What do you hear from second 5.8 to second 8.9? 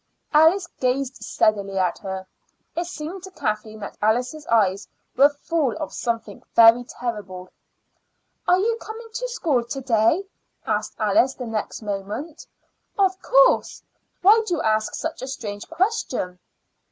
something very terrible. "Are you